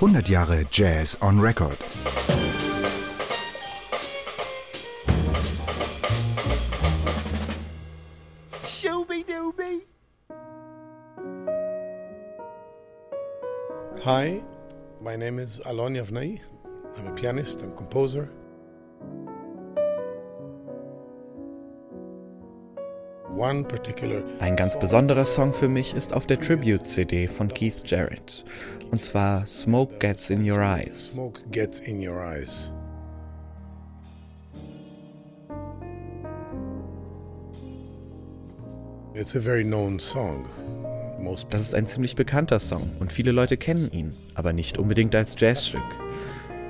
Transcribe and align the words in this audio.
100 0.00 0.26
Jahre 0.26 0.70
Jazz 0.70 1.16
on 1.22 1.40
Record. 1.40 1.78
Hi, 14.02 14.42
my 15.00 15.16
name 15.16 15.38
is 15.38 15.62
Alon 15.64 15.94
Yavnai. 15.94 16.40
I'm 16.98 17.06
a 17.06 17.12
pianist 17.12 17.62
and 17.62 17.74
composer. 17.74 18.28
Ein 24.38 24.56
ganz 24.56 24.78
besonderer 24.78 25.26
Song 25.26 25.52
für 25.52 25.68
mich 25.68 25.94
ist 25.94 26.14
auf 26.14 26.26
der 26.26 26.40
Tribute-CD 26.40 27.28
von 27.28 27.48
Keith 27.48 27.82
Jarrett. 27.84 28.46
Und 28.90 29.04
zwar 29.04 29.46
Smoke 29.46 29.98
Gets 29.98 30.30
in 30.30 30.50
Your 30.50 30.60
Eyes. 30.60 31.14
Das 41.50 41.60
ist 41.60 41.74
ein 41.74 41.86
ziemlich 41.86 42.16
bekannter 42.16 42.58
Song 42.60 42.90
und 43.00 43.12
viele 43.12 43.32
Leute 43.32 43.58
kennen 43.58 43.90
ihn, 43.92 44.14
aber 44.34 44.54
nicht 44.54 44.78
unbedingt 44.78 45.14
als 45.14 45.38
Jazzstück. 45.38 46.05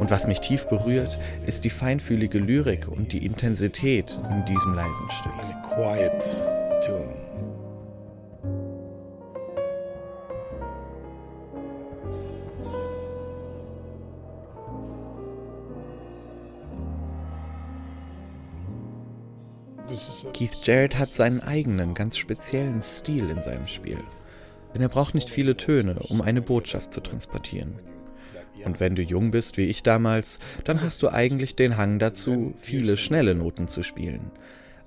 Und 0.00 0.10
was 0.10 0.26
mich 0.26 0.40
tief 0.40 0.66
berührt, 0.66 1.20
ist 1.46 1.64
die 1.64 1.70
feinfühlige 1.70 2.38
Lyrik 2.38 2.88
und 2.88 3.12
die 3.12 3.26
Intensität 3.26 4.18
in 4.30 4.46
diesem 4.46 4.72
leisen 4.74 5.10
Stück. 5.10 5.32
Keith 20.32 20.64
Jarrett 20.64 20.98
hat 20.98 21.08
seinen 21.08 21.42
eigenen, 21.42 21.92
ganz 21.92 22.16
speziellen 22.16 22.80
Stil 22.80 23.28
in 23.28 23.42
seinem 23.42 23.66
Spiel. 23.66 23.98
Denn 24.72 24.80
er 24.80 24.88
braucht 24.88 25.14
nicht 25.14 25.28
viele 25.28 25.56
Töne, 25.56 25.96
um 26.08 26.22
eine 26.22 26.40
Botschaft 26.40 26.94
zu 26.94 27.02
transportieren. 27.02 27.74
Und 28.64 28.80
wenn 28.80 28.94
du 28.94 29.02
jung 29.02 29.30
bist, 29.30 29.56
wie 29.56 29.66
ich 29.66 29.82
damals, 29.82 30.38
dann 30.64 30.82
hast 30.82 31.02
du 31.02 31.08
eigentlich 31.08 31.56
den 31.56 31.76
Hang 31.76 31.98
dazu, 31.98 32.54
viele 32.58 32.96
schnelle 32.96 33.34
Noten 33.34 33.68
zu 33.68 33.82
spielen. 33.82 34.30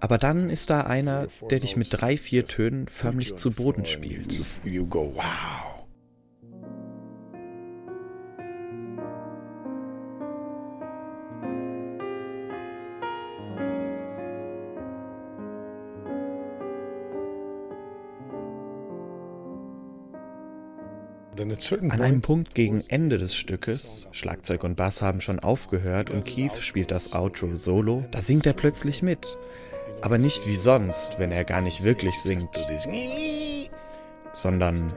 Aber 0.00 0.18
dann 0.18 0.50
ist 0.50 0.68
da 0.68 0.82
einer, 0.82 1.28
der 1.48 1.60
dich 1.60 1.76
mit 1.76 1.88
drei, 1.90 2.16
vier 2.16 2.44
Tönen 2.44 2.88
förmlich 2.88 3.36
zu 3.36 3.52
Boden 3.52 3.86
spielt. 3.86 4.32
wow. 5.14 5.81
An 21.38 22.00
einem 22.00 22.20
Punkt 22.20 22.54
gegen 22.54 22.82
Ende 22.88 23.16
des 23.16 23.34
Stückes, 23.34 24.06
Schlagzeug 24.12 24.64
und 24.64 24.76
Bass 24.76 25.00
haben 25.00 25.22
schon 25.22 25.40
aufgehört 25.40 26.10
und 26.10 26.26
Keith 26.26 26.58
spielt 26.60 26.90
das 26.90 27.14
Outro 27.14 27.56
solo, 27.56 28.04
da 28.10 28.20
singt 28.20 28.44
er 28.44 28.52
plötzlich 28.52 29.02
mit. 29.02 29.38
Aber 30.02 30.18
nicht 30.18 30.46
wie 30.46 30.56
sonst, 30.56 31.18
wenn 31.18 31.32
er 31.32 31.44
gar 31.44 31.62
nicht 31.62 31.84
wirklich 31.84 32.14
singt, 32.18 32.50
sondern... 34.34 34.92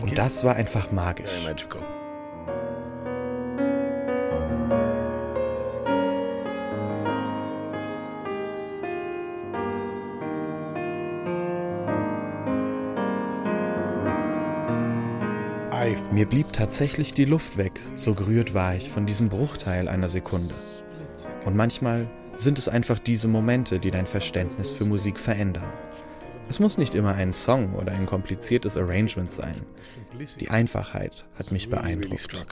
Und 0.00 0.16
das 0.16 0.44
war 0.44 0.54
einfach 0.54 0.92
magisch. 0.92 1.30
Mir 16.12 16.26
blieb 16.26 16.52
tatsächlich 16.52 17.12
die 17.12 17.24
Luft 17.24 17.56
weg, 17.56 17.72
so 17.96 18.14
gerührt 18.14 18.54
war 18.54 18.76
ich 18.76 18.90
von 18.90 19.04
diesem 19.04 19.28
Bruchteil 19.28 19.88
einer 19.88 20.08
Sekunde. 20.08 20.54
Und 21.44 21.56
manchmal 21.56 22.08
sind 22.36 22.58
es 22.58 22.68
einfach 22.68 22.98
diese 22.98 23.26
Momente, 23.26 23.78
die 23.80 23.90
dein 23.90 24.06
Verständnis 24.06 24.72
für 24.72 24.84
Musik 24.84 25.18
verändern. 25.18 25.70
Es 26.48 26.60
muss 26.60 26.78
nicht 26.78 26.94
immer 26.94 27.14
ein 27.14 27.32
Song 27.32 27.74
oder 27.74 27.92
ein 27.92 28.06
kompliziertes 28.06 28.76
Arrangement 28.76 29.32
sein. 29.32 29.54
Die 30.38 30.50
Einfachheit 30.50 31.24
hat 31.34 31.50
mich 31.50 31.68
beeindruckt. 31.68 32.46